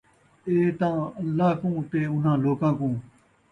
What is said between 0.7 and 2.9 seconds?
تاں اللہ کوں تے اُنھاں لوکاں